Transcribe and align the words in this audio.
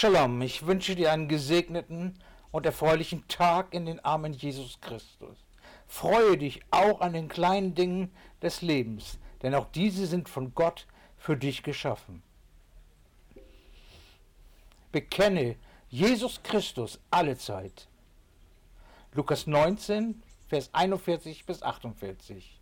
Shalom, 0.00 0.40
ich 0.40 0.64
wünsche 0.64 0.96
dir 0.96 1.12
einen 1.12 1.28
gesegneten 1.28 2.18
und 2.52 2.64
erfreulichen 2.64 3.28
Tag 3.28 3.74
in 3.74 3.84
den 3.84 4.02
Armen 4.02 4.32
Jesus 4.32 4.80
Christus. 4.80 5.36
Freue 5.88 6.38
dich 6.38 6.62
auch 6.70 7.02
an 7.02 7.12
den 7.12 7.28
kleinen 7.28 7.74
Dingen 7.74 8.10
des 8.40 8.62
Lebens, 8.62 9.18
denn 9.42 9.54
auch 9.54 9.66
diese 9.66 10.06
sind 10.06 10.30
von 10.30 10.54
Gott 10.54 10.86
für 11.18 11.36
dich 11.36 11.62
geschaffen. 11.62 12.22
Bekenne 14.90 15.56
Jesus 15.90 16.42
Christus 16.42 16.98
alle 17.10 17.36
Zeit. 17.36 17.86
Lukas 19.12 19.46
19, 19.46 20.22
Vers 20.48 20.70
41 20.72 21.44
bis 21.44 21.62
48. 21.62 22.58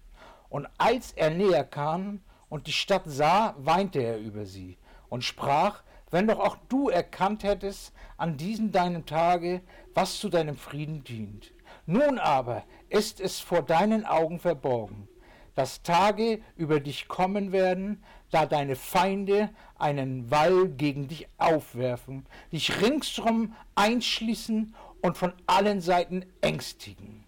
Und 0.48 0.66
als 0.76 1.12
er 1.12 1.30
näher 1.30 1.62
kam 1.62 2.20
und 2.48 2.66
die 2.66 2.72
Stadt 2.72 3.04
sah, 3.06 3.54
weinte 3.58 4.00
er 4.00 4.18
über 4.18 4.44
sie 4.44 4.76
und 5.08 5.22
sprach, 5.22 5.84
wenn 6.10 6.26
doch 6.26 6.38
auch 6.38 6.56
du 6.68 6.88
erkannt 6.88 7.44
hättest 7.44 7.92
an 8.16 8.36
diesem 8.36 8.72
deinem 8.72 9.06
Tage, 9.06 9.62
was 9.94 10.18
zu 10.18 10.28
deinem 10.28 10.56
Frieden 10.56 11.04
dient. 11.04 11.52
Nun 11.86 12.18
aber 12.18 12.64
ist 12.88 13.20
es 13.20 13.40
vor 13.40 13.62
deinen 13.62 14.04
Augen 14.04 14.38
verborgen, 14.38 15.08
dass 15.54 15.82
Tage 15.82 16.40
über 16.56 16.80
dich 16.80 17.08
kommen 17.08 17.52
werden, 17.52 18.02
da 18.30 18.46
deine 18.46 18.76
Feinde 18.76 19.50
einen 19.78 20.30
Wall 20.30 20.68
gegen 20.68 21.08
dich 21.08 21.28
aufwerfen, 21.38 22.26
dich 22.52 22.80
ringsum 22.80 23.54
einschließen 23.74 24.74
und 25.02 25.16
von 25.16 25.32
allen 25.46 25.80
Seiten 25.80 26.24
ängstigen 26.40 27.24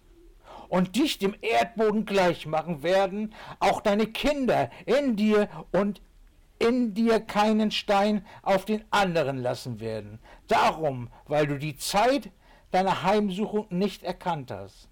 und 0.69 0.95
dich 0.95 1.17
dem 1.17 1.35
Erdboden 1.41 2.05
gleich 2.05 2.45
machen 2.45 2.81
werden, 2.81 3.33
auch 3.59 3.81
deine 3.81 4.07
Kinder 4.07 4.69
in 4.85 5.17
dir 5.17 5.49
und 5.73 6.01
in 6.61 6.93
dir 6.93 7.19
keinen 7.19 7.71
Stein 7.71 8.25
auf 8.43 8.65
den 8.65 8.83
anderen 8.91 9.37
lassen 9.37 9.79
werden. 9.79 10.19
Darum, 10.47 11.09
weil 11.25 11.47
du 11.47 11.57
die 11.57 11.75
Zeit 11.75 12.31
deiner 12.71 13.03
Heimsuchung 13.03 13.67
nicht 13.69 14.03
erkannt 14.03 14.51
hast. 14.51 14.87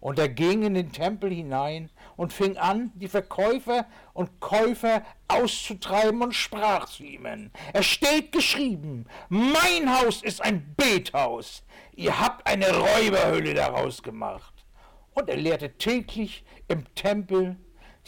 Und 0.00 0.18
er 0.18 0.28
ging 0.28 0.64
in 0.64 0.74
den 0.74 0.90
Tempel 0.90 1.30
hinein 1.32 1.88
und 2.16 2.32
fing 2.32 2.56
an, 2.56 2.90
die 2.96 3.06
Verkäufer 3.06 3.86
und 4.14 4.40
Käufer 4.40 5.04
auszutreiben 5.28 6.22
und 6.22 6.34
sprach 6.34 6.86
zu 6.86 7.04
ihnen. 7.04 7.52
Es 7.72 7.86
steht 7.86 8.32
geschrieben, 8.32 9.06
mein 9.28 9.96
Haus 9.96 10.20
ist 10.20 10.42
ein 10.42 10.74
Bethaus. 10.76 11.62
Ihr 11.94 12.18
habt 12.18 12.44
eine 12.48 12.66
Räuberhöhle 12.68 13.54
daraus 13.54 14.02
gemacht. 14.02 14.52
Und 15.14 15.28
er 15.28 15.36
lehrte 15.36 15.70
täglich 15.78 16.44
im 16.66 16.92
Tempel, 16.96 17.56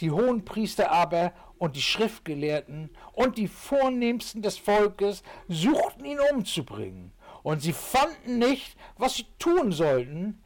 die 0.01 0.11
Hohenpriester 0.11 0.91
aber 0.91 1.33
und 1.57 1.75
die 1.75 1.81
Schriftgelehrten 1.81 2.89
und 3.13 3.37
die 3.37 3.47
Vornehmsten 3.47 4.41
des 4.41 4.57
Volkes 4.57 5.23
suchten 5.47 6.05
ihn 6.05 6.19
umzubringen. 6.31 7.11
Und 7.43 7.61
sie 7.61 7.73
fanden 7.73 8.39
nicht, 8.39 8.75
was 8.97 9.15
sie 9.15 9.25
tun 9.39 9.71
sollten, 9.71 10.43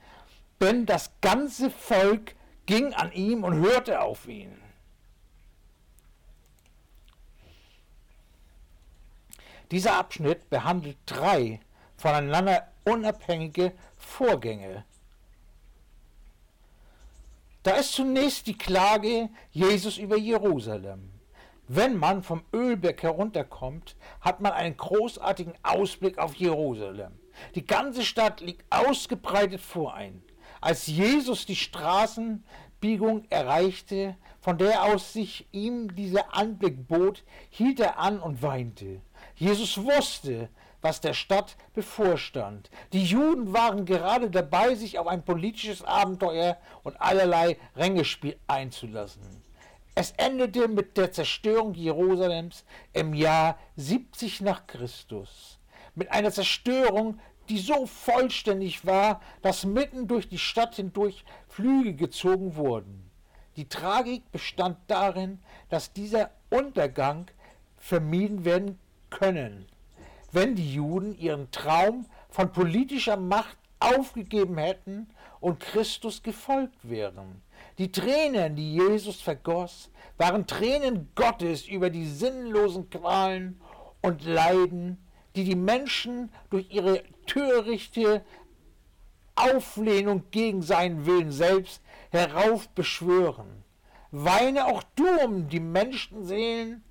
denn 0.61 0.85
das 0.85 1.11
ganze 1.21 1.71
Volk 1.71 2.35
ging 2.65 2.93
an 2.93 3.11
ihm 3.13 3.43
und 3.43 3.55
hörte 3.55 4.01
auf 4.01 4.27
ihn. 4.27 4.57
Dieser 9.71 9.97
Abschnitt 9.97 10.49
behandelt 10.49 10.97
drei 11.05 11.59
voneinander 11.95 12.67
unabhängige 12.85 13.73
Vorgänge. 13.97 14.83
Da 17.63 17.71
ist 17.71 17.91
zunächst 17.93 18.47
die 18.47 18.57
Klage 18.57 19.29
Jesus 19.51 19.97
über 19.97 20.17
Jerusalem. 20.17 21.11
Wenn 21.67 21.97
man 21.97 22.23
vom 22.23 22.43
Ölberg 22.53 23.03
herunterkommt, 23.03 23.95
hat 24.21 24.39
man 24.39 24.53
einen 24.53 24.77
großartigen 24.77 25.53
Ausblick 25.61 26.17
auf 26.17 26.35
Jerusalem. 26.35 27.19
Die 27.55 27.65
ganze 27.65 28.03
Stadt 28.03 28.41
liegt 28.41 28.65
ausgebreitet 28.71 29.61
vor 29.61 29.93
ein. 29.93 30.23
Als 30.61 30.87
Jesus 30.87 31.45
die 31.45 31.55
Straßenbiegung 31.55 33.25
erreichte, 33.29 34.15
von 34.39 34.57
der 34.57 34.83
aus 34.83 35.13
sich 35.13 35.47
ihm 35.51 35.93
dieser 35.95 36.33
Anblick 36.33 36.87
bot, 36.87 37.23
hielt 37.49 37.79
er 37.81 37.99
an 37.99 38.19
und 38.19 38.41
weinte. 38.41 39.01
Jesus 39.35 39.83
wusste, 39.83 40.49
was 40.81 41.01
der 41.01 41.13
Stadt 41.13 41.57
bevorstand. 41.73 42.69
Die 42.93 43.03
Juden 43.03 43.53
waren 43.53 43.85
gerade 43.85 44.29
dabei, 44.29 44.75
sich 44.75 44.97
auf 44.97 45.07
ein 45.07 45.23
politisches 45.23 45.83
Abenteuer 45.83 46.57
und 46.83 46.99
allerlei 47.01 47.57
Rängespiel 47.75 48.37
einzulassen. 48.47 49.21
Es 49.95 50.11
endete 50.11 50.67
mit 50.67 50.95
der 50.95 51.11
Zerstörung 51.11 51.73
Jerusalems 51.73 52.63
im 52.93 53.13
Jahr 53.13 53.57
70 53.75 54.41
nach 54.41 54.65
Christus. 54.67 55.59
Mit 55.95 56.11
einer 56.11 56.31
Zerstörung, 56.31 57.19
die 57.49 57.57
so 57.57 57.85
vollständig 57.85 58.85
war, 58.85 59.21
dass 59.41 59.65
mitten 59.65 60.07
durch 60.07 60.29
die 60.29 60.37
Stadt 60.37 60.75
hindurch 60.75 61.25
Flüge 61.47 61.95
gezogen 61.95 62.55
wurden. 62.55 63.09
Die 63.57 63.67
Tragik 63.67 64.31
bestand 64.31 64.77
darin, 64.87 65.39
dass 65.67 65.91
dieser 65.91 66.29
Untergang 66.49 67.25
vermieden 67.77 68.45
werden 68.45 68.79
können 69.09 69.65
wenn 70.31 70.55
die 70.55 70.73
Juden 70.73 71.17
ihren 71.17 71.51
Traum 71.51 72.05
von 72.29 72.51
politischer 72.51 73.17
Macht 73.17 73.57
aufgegeben 73.79 74.57
hätten 74.57 75.07
und 75.39 75.59
Christus 75.59 76.21
gefolgt 76.21 76.89
wären. 76.89 77.41
Die 77.77 77.91
Tränen, 77.91 78.55
die 78.55 78.73
Jesus 78.75 79.21
vergoss, 79.21 79.89
waren 80.17 80.47
Tränen 80.47 81.09
Gottes 81.15 81.67
über 81.67 81.89
die 81.89 82.05
sinnlosen 82.05 82.89
Qualen 82.89 83.59
und 84.01 84.25
Leiden, 84.25 84.97
die 85.35 85.45
die 85.45 85.55
Menschen 85.55 86.31
durch 86.49 86.69
ihre 86.71 87.03
törichte 87.25 88.23
Auflehnung 89.35 90.23
gegen 90.31 90.61
seinen 90.61 91.05
Willen 91.05 91.31
selbst 91.31 91.81
heraufbeschwören. 92.11 93.63
Weine 94.11 94.65
auch 94.65 94.83
du 94.95 95.07
um 95.23 95.47
die 95.47 95.59
Menschenseelen, 95.59 96.83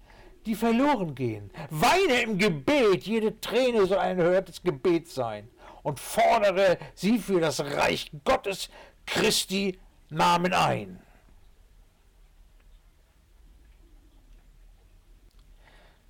die 0.48 0.54
verloren 0.54 1.14
gehen. 1.14 1.50
Weine 1.68 2.22
im 2.22 2.38
Gebet, 2.38 3.04
jede 3.04 3.38
Träne 3.38 3.86
soll 3.86 3.98
ein 3.98 4.18
erhörtes 4.18 4.62
Gebet 4.62 5.08
sein. 5.08 5.48
Und 5.82 6.00
fordere 6.00 6.78
sie 6.94 7.18
für 7.18 7.38
das 7.38 7.60
Reich 7.60 8.10
Gottes 8.24 8.70
Christi 9.06 9.78
Namen 10.08 10.54
ein. 10.54 11.00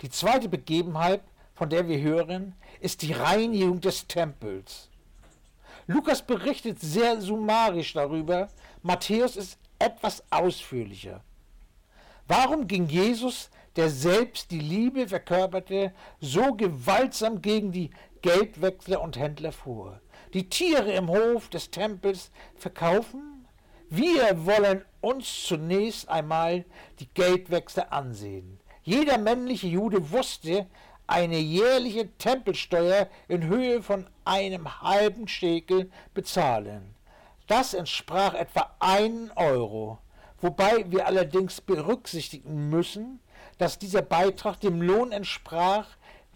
Die 0.01 0.09
zweite 0.09 0.47
Begebenheit, 0.47 1.21
von 1.53 1.69
der 1.69 1.89
wir 1.89 1.99
hören, 1.99 2.55
ist 2.79 3.01
die 3.01 3.11
Reinigung 3.11 3.81
des 3.81 4.07
Tempels. 4.07 4.89
Lukas 5.87 6.21
berichtet 6.21 6.79
sehr 6.79 7.19
summarisch 7.19 7.93
darüber, 7.93 8.47
Matthäus 8.83 9.35
ist 9.35 9.57
etwas 9.79 10.23
ausführlicher. 10.29 11.21
Warum 12.27 12.67
ging 12.67 12.87
Jesus 12.87 13.49
der 13.75 13.89
selbst 13.89 14.51
die 14.51 14.59
Liebe 14.59 15.07
verkörperte, 15.07 15.93
so 16.19 16.53
gewaltsam 16.53 17.41
gegen 17.41 17.71
die 17.71 17.91
Geldwechsler 18.21 19.01
und 19.01 19.17
Händler 19.17 19.51
vor. 19.51 20.01
Die 20.33 20.49
Tiere 20.49 20.91
im 20.93 21.09
Hof 21.09 21.49
des 21.49 21.71
Tempels 21.71 22.31
verkaufen? 22.55 23.47
Wir 23.89 24.45
wollen 24.45 24.83
uns 25.01 25.45
zunächst 25.45 26.09
einmal 26.09 26.65
die 26.99 27.07
Geldwechsler 27.13 27.91
ansehen. 27.91 28.59
Jeder 28.83 29.17
männliche 29.17 29.67
Jude 29.67 30.11
wusste, 30.11 30.67
eine 31.07 31.39
jährliche 31.39 32.07
Tempelsteuer 32.17 33.07
in 33.27 33.47
Höhe 33.47 33.81
von 33.81 34.07
einem 34.25 34.81
halben 34.81 35.27
Schekel 35.27 35.89
bezahlen. 36.13 36.93
Das 37.47 37.73
entsprach 37.73 38.35
etwa 38.35 38.69
einen 38.79 39.31
Euro, 39.35 39.97
wobei 40.39 40.85
wir 40.91 41.07
allerdings 41.07 41.61
berücksichtigen 41.61 42.69
müssen, 42.69 43.19
dass 43.59 43.77
dieser 43.77 44.01
Beitrag 44.01 44.59
dem 44.61 44.81
Lohn 44.81 45.11
entsprach, 45.11 45.85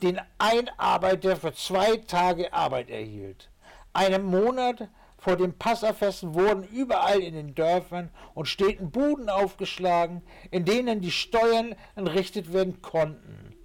den 0.04 0.20
ein 0.38 0.70
Arbeiter 0.78 1.38
für 1.38 1.54
zwei 1.54 1.98
Tage 1.98 2.54
Arbeit 2.54 2.90
erhielt. 2.90 3.50
Einen 3.94 4.25
Monat 4.25 4.90
vor 5.18 5.38
dem 5.38 5.58
Passafest 5.58 6.34
wurden 6.34 6.64
überall 6.64 7.22
in 7.22 7.34
den 7.34 7.56
Dörfern 7.56 8.10
und 8.34 8.50
Städten 8.50 8.92
Buden 8.92 9.30
aufgeschlagen, 9.30 10.22
in 10.52 10.66
denen 10.66 11.00
die 11.00 11.12
Steuern 11.12 11.75
entrichtet 11.96 12.52
werden 12.52 12.81
konnten. 12.81 13.56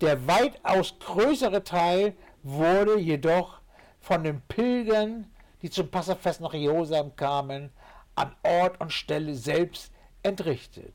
Der 0.00 0.26
weitaus 0.26 0.98
größere 0.98 1.62
Teil 1.62 2.14
wurde 2.42 2.98
jedoch 2.98 3.60
von 4.00 4.24
den 4.24 4.40
Pilgern, 4.48 5.30
die 5.60 5.68
zum 5.68 5.90
Passafest 5.90 6.40
nach 6.40 6.54
Jerusalem 6.54 7.14
kamen, 7.16 7.70
an 8.14 8.34
Ort 8.42 8.80
und 8.80 8.92
Stelle 8.92 9.34
selbst 9.34 9.92
entrichtet. 10.22 10.94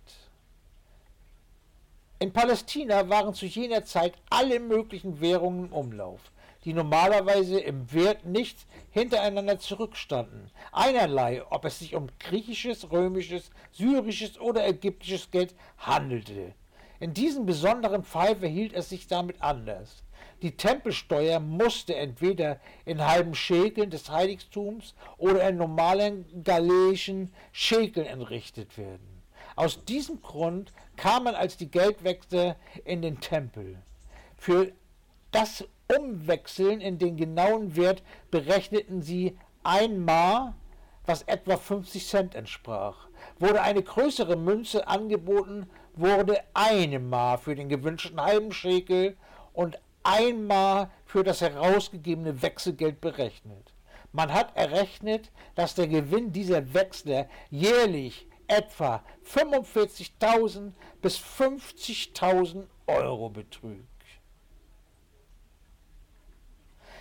In 2.21 2.33
Palästina 2.33 3.07
waren 3.07 3.33
zu 3.33 3.45
jener 3.45 3.85
Zeit 3.85 4.13
alle 4.29 4.59
möglichen 4.59 5.21
Währungen 5.21 5.67
im 5.67 5.71
Umlauf, 5.71 6.19
die 6.65 6.73
normalerweise 6.73 7.61
im 7.61 7.93
Wert 7.93 8.25
nicht 8.25 8.57
hintereinander 8.91 9.57
zurückstanden. 9.57 10.51
Einerlei, 10.73 11.41
ob 11.49 11.63
es 11.63 11.79
sich 11.79 11.95
um 11.95 12.09
griechisches, 12.19 12.91
römisches, 12.91 13.51
syrisches 13.71 14.37
oder 14.37 14.67
ägyptisches 14.67 15.31
Geld 15.31 15.55
handelte. 15.77 16.53
In 16.99 17.13
diesem 17.13 17.45
besonderen 17.45 18.03
Fall 18.03 18.35
verhielt 18.35 18.73
es 18.73 18.89
sich 18.89 19.07
damit 19.07 19.41
anders. 19.41 20.03
Die 20.41 20.57
Tempelsteuer 20.57 21.39
musste 21.39 21.95
entweder 21.95 22.59
in 22.83 23.05
halben 23.05 23.33
Schekeln 23.33 23.91
des 23.91 24.09
Heiligtums 24.09 24.93
oder 25.17 25.47
in 25.47 25.55
normalen 25.55 26.43
galileischen 26.43 27.31
Schekeln 27.53 28.07
entrichtet 28.07 28.77
werden. 28.77 29.18
Aus 29.59 29.83
diesem 29.83 30.21
Grund 30.21 30.71
kamen 30.95 31.35
als 31.35 31.57
die 31.57 31.69
Geldwechsler 31.69 32.55
in 32.85 33.01
den 33.01 33.19
Tempel. 33.19 33.75
Für 34.37 34.71
das 35.31 35.65
Umwechseln 35.93 36.79
in 36.79 36.97
den 36.97 37.17
genauen 37.17 37.75
Wert 37.75 38.01
berechneten 38.31 39.01
sie 39.01 39.37
einmal, 39.61 40.53
was 41.05 41.23
etwa 41.23 41.57
50 41.57 42.07
Cent 42.07 42.35
entsprach. 42.35 43.09
Wurde 43.37 43.61
eine 43.61 43.83
größere 43.83 44.37
Münze 44.37 44.87
angeboten, 44.87 45.69
wurde 45.93 46.39
einmal 46.53 47.37
für 47.37 47.53
den 47.53 47.67
gewünschten 47.67 48.21
halben 48.21 48.53
Schekel 48.53 49.17
und 49.51 49.77
einmal 50.03 50.89
für 51.03 51.25
das 51.25 51.41
herausgegebene 51.41 52.41
Wechselgeld 52.41 53.01
berechnet. 53.01 53.73
Man 54.13 54.33
hat 54.33 54.55
errechnet, 54.55 55.31
dass 55.55 55.75
der 55.75 55.89
Gewinn 55.89 56.31
dieser 56.31 56.73
Wechsler 56.73 57.27
jährlich 57.49 58.28
etwa 58.49 59.03
45.000 59.25 60.73
bis 61.01 61.17
50.000 61.17 62.65
Euro 62.87 63.29
betrügt. 63.29 63.85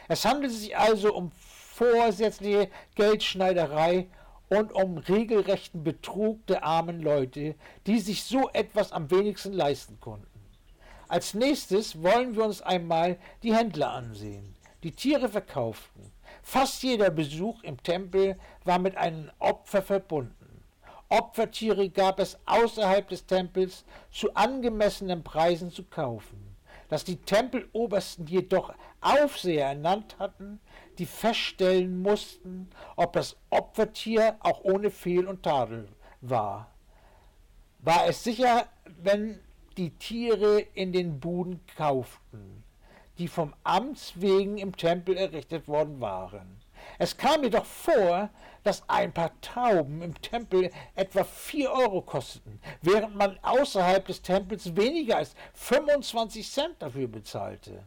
Es 0.08 0.24
handelt 0.24 0.52
sich 0.52 0.76
also 0.76 1.14
um 1.14 1.32
vorsätzliche 1.32 2.70
Geldschneiderei 2.94 4.08
und 4.48 4.72
um 4.72 4.98
regelrechten 4.98 5.84
Betrug 5.84 6.46
der 6.46 6.64
armen 6.64 7.00
Leute, 7.00 7.54
die 7.86 8.00
sich 8.00 8.24
so 8.24 8.48
etwas 8.50 8.92
am 8.92 9.10
wenigsten 9.10 9.52
leisten 9.52 10.00
konnten. 10.00 10.26
Als 11.08 11.34
nächstes 11.34 12.02
wollen 12.02 12.36
wir 12.36 12.44
uns 12.44 12.62
einmal 12.62 13.18
die 13.42 13.54
Händler 13.54 13.92
ansehen, 13.92 14.56
die 14.82 14.92
Tiere 14.92 15.28
verkauften. 15.28 16.12
Fast 16.42 16.82
jeder 16.82 17.10
Besuch 17.10 17.62
im 17.62 17.82
Tempel 17.82 18.38
war 18.64 18.78
mit 18.78 18.96
einem 18.96 19.30
Opfer 19.38 19.82
verbunden. 19.82 20.37
Opfertiere 21.08 21.88
gab 21.88 22.20
es 22.20 22.38
außerhalb 22.46 23.08
des 23.08 23.26
Tempels 23.26 23.84
zu 24.10 24.34
angemessenen 24.34 25.24
Preisen 25.24 25.70
zu 25.70 25.84
kaufen. 25.84 26.56
Dass 26.88 27.04
die 27.04 27.16
Tempelobersten 27.16 28.26
jedoch 28.26 28.74
Aufseher 29.00 29.68
ernannt 29.68 30.18
hatten, 30.18 30.60
die 30.98 31.06
feststellen 31.06 32.00
mussten, 32.00 32.70
ob 32.96 33.12
das 33.12 33.36
Opfertier 33.50 34.36
auch 34.40 34.64
ohne 34.64 34.90
Fehl 34.90 35.26
und 35.26 35.42
Tadel 35.42 35.88
war. 36.20 36.70
War 37.80 38.06
es 38.06 38.24
sicher, 38.24 38.66
wenn 38.84 39.38
die 39.76 39.90
Tiere 39.90 40.60
in 40.74 40.92
den 40.92 41.20
Buden 41.20 41.60
kauften, 41.76 42.64
die 43.18 43.28
vom 43.28 43.54
Amts 43.62 44.14
wegen 44.16 44.58
im 44.58 44.76
Tempel 44.76 45.16
errichtet 45.16 45.68
worden 45.68 46.00
waren. 46.00 46.60
Es 46.98 47.16
kam 47.16 47.44
jedoch 47.44 47.64
vor, 47.64 48.28
dass 48.64 48.88
ein 48.88 49.12
paar 49.12 49.30
Tauben 49.40 50.02
im 50.02 50.20
Tempel 50.20 50.70
etwa 50.96 51.24
vier 51.24 51.70
Euro 51.70 52.02
kosteten, 52.02 52.60
während 52.82 53.14
man 53.14 53.38
außerhalb 53.42 54.04
des 54.04 54.20
Tempels 54.20 54.76
weniger 54.76 55.18
als 55.18 55.34
25 55.54 56.50
Cent 56.50 56.74
dafür 56.80 57.06
bezahlte. 57.06 57.84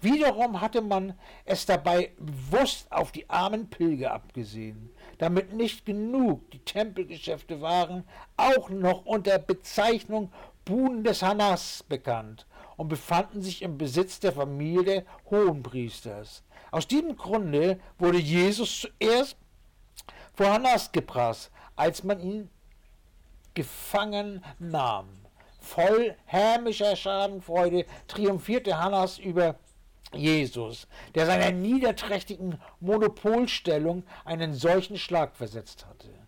Wiederum 0.00 0.60
hatte 0.60 0.80
man 0.80 1.14
es 1.44 1.66
dabei 1.66 2.12
bewusst 2.18 2.90
auf 2.90 3.12
die 3.12 3.28
armen 3.28 3.68
Pilger 3.68 4.12
abgesehen, 4.12 4.90
damit 5.18 5.52
nicht 5.52 5.84
genug 5.84 6.50
die 6.52 6.60
Tempelgeschäfte 6.60 7.60
waren, 7.60 8.04
auch 8.36 8.70
noch 8.70 9.04
unter 9.04 9.38
Bezeichnung 9.38 10.32
Buden 10.64 11.04
des 11.04 11.22
Hannas 11.22 11.84
bekannt 11.86 12.46
und 12.76 12.88
befanden 12.88 13.42
sich 13.42 13.62
im 13.62 13.78
Besitz 13.78 14.20
der 14.20 14.32
Familie 14.32 15.04
Hohenpriesters. 15.30 16.42
Aus 16.70 16.88
diesem 16.88 17.16
Grunde 17.16 17.78
wurde 17.98 18.18
Jesus 18.18 18.80
zuerst 18.80 19.36
vor 20.34 20.52
Hannas 20.52 20.90
gebracht, 20.92 21.50
als 21.76 22.02
man 22.02 22.20
ihn 22.20 22.50
gefangen 23.54 24.44
nahm. 24.58 25.08
Voll 25.60 26.16
hämischer 26.26 26.96
Schadenfreude 26.96 27.86
triumphierte 28.06 28.76
Hannas 28.76 29.18
über 29.18 29.56
Jesus, 30.12 30.86
der 31.14 31.26
seiner 31.26 31.52
niederträchtigen 31.52 32.60
Monopolstellung 32.80 34.04
einen 34.24 34.54
solchen 34.54 34.98
Schlag 34.98 35.34
versetzt 35.36 35.86
hatte. 35.86 36.23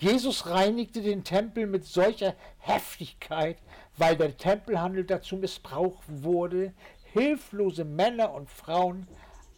Jesus 0.00 0.46
reinigte 0.46 1.02
den 1.02 1.24
Tempel 1.24 1.66
mit 1.66 1.84
solcher 1.84 2.34
Heftigkeit, 2.56 3.58
weil 3.98 4.16
der 4.16 4.34
Tempelhandel 4.34 5.04
dazu 5.04 5.36
missbraucht 5.36 6.02
wurde, 6.08 6.72
hilflose 7.12 7.84
Männer 7.84 8.32
und 8.32 8.48
Frauen 8.48 9.06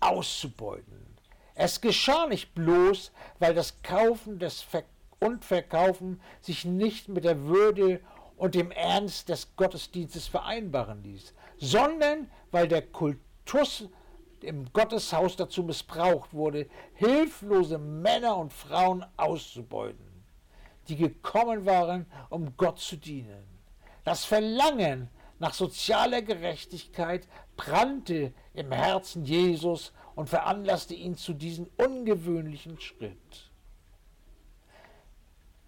auszubeuten. 0.01 1.17
Es 1.55 1.81
geschah 1.81 2.27
nicht 2.27 2.57
bloß, 2.57 3.13
weil 3.39 3.55
das 3.55 3.83
Kaufen 3.85 4.41
des 4.41 4.63
Ver 4.63 4.83
und 5.21 5.45
Verkaufen 5.45 6.21
sich 6.41 6.65
nicht 6.65 7.09
mit 7.09 7.23
der 7.23 7.45
Würde 7.45 8.01
und 8.37 8.57
dem 8.57 8.73
Ernst 8.73 9.29
des 9.29 9.55
Gottesdienstes 9.55 10.27
vereinbaren 10.27 11.05
ließ, 11.05 11.35
sondern 11.59 12.29
weil 12.51 12.67
der 12.67 12.83
Kultus 12.83 13.89
im 14.41 14.73
Gotteshaus 14.73 15.37
dazu 15.37 15.63
missbraucht 15.63 16.35
wurde, 16.35 16.67
hilflose 16.95 17.79
Männer 17.79 18.37
und 18.39 18.53
Frauen 18.53 19.05
auszubeuten, 19.17 20.12
die 20.89 20.97
gekommen 20.97 21.67
waren, 21.67 22.07
um 22.29 22.57
Gott 22.57 22.79
zu 22.79 22.97
dienen. 22.97 23.45
Das 24.05 24.25
Verlangen 24.25 25.09
nach 25.39 25.55
sozialer 25.55 26.23
Gerechtigkeit 26.23 27.27
brannte 27.57 28.33
im 28.55 28.73
Herzen 28.73 29.25
Jesus 29.25 29.93
und 30.15 30.29
veranlasste 30.29 30.95
ihn 30.95 31.17
zu 31.17 31.33
diesem 31.33 31.69
ungewöhnlichen 31.77 32.81
Schritt. 32.81 33.51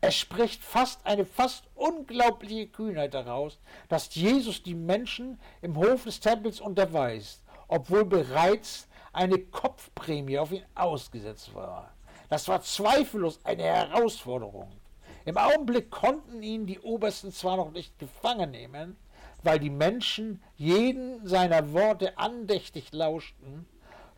Es 0.00 0.16
spricht 0.16 0.62
fast 0.62 1.06
eine 1.06 1.25
fast 1.25 1.64
unglaubliche 1.75 2.67
Kühnheit 2.67 3.14
daraus, 3.14 3.58
dass 3.88 4.14
Jesus 4.14 4.62
die 4.62 4.75
Menschen 4.75 5.40
im 5.62 5.76
Hof 5.76 6.05
des 6.05 6.20
Tempels 6.20 6.60
unterweist, 6.60 7.43
obwohl 7.69 8.05
bereits 8.05 8.87
eine 9.14 9.38
Kopfprämie 9.38 10.38
auf 10.38 10.52
ihn 10.52 10.64
ausgesetzt 10.75 11.55
war. 11.55 11.94
Das 12.28 12.49
war 12.49 12.60
zweifellos 12.60 13.43
eine 13.44 13.62
Herausforderung. 13.62 14.70
Im 15.24 15.38
Augenblick 15.38 15.90
konnten 15.90 16.43
ihn 16.43 16.66
die 16.66 16.81
Obersten 16.81 17.32
zwar 17.32 17.56
noch 17.56 17.70
nicht 17.70 17.98
gefangen 17.98 18.50
nehmen, 18.50 18.96
weil 19.43 19.58
die 19.58 19.70
Menschen 19.70 20.43
jeden 20.56 21.26
seiner 21.26 21.72
Worte 21.72 22.19
andächtig 22.19 22.93
lauschten, 22.93 23.66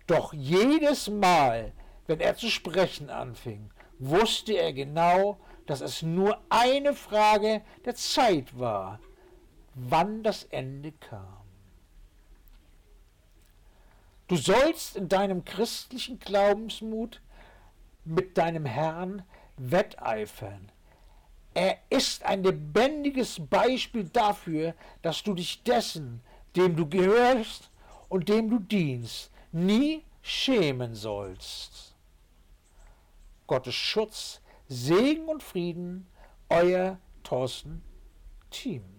doch 0.07 0.33
jedes 0.33 1.09
Mal, 1.09 1.73
wenn 2.07 2.21
er 2.21 2.37
zu 2.37 2.49
sprechen 2.49 3.11
anfing, 3.11 3.71
wusste 3.99 4.53
er 4.55 4.73
genau, 4.73 5.39
dass 5.67 5.81
es 5.81 6.03
nur 6.03 6.41
eine 6.49 6.95
Frage 6.95 7.63
der 7.85 7.95
Zeit 7.97 8.59
war, 8.59 9.01
wann 9.75 10.23
das 10.23 10.45
Ende 10.45 10.93
kam. 10.93 11.37
Du 14.29 14.37
sollst 14.37 14.97
in 14.97 15.09
deinem 15.09 15.45
christlichen 15.45 16.19
Glaubensmut 16.19 17.21
mit 18.05 18.39
deinem 18.39 18.65
Herrn 18.65 19.23
wetteifern. 19.57 20.73
Er 21.57 21.79
ist 21.89 22.23
ein 22.23 22.43
lebendiges 22.43 23.41
Beispiel 23.41 24.05
dafür, 24.11 24.75
dass 25.01 25.23
du 25.23 25.33
dich 25.33 25.63
dessen, 25.63 26.21
dem 26.55 26.77
du 26.77 26.87
gehörst 26.87 27.71
und 28.11 28.29
dem 28.29 28.51
du 28.51 28.59
dienst, 28.59 29.31
nie 29.53 30.05
schämen 30.21 30.95
sollst. 30.95 31.97
Gottes 33.47 33.75
Schutz 33.75 34.43
Segen 34.69 35.29
und 35.29 35.43
Frieden, 35.43 36.07
euer 36.51 36.99
Thorsten 37.23 37.83
Team. 38.51 38.96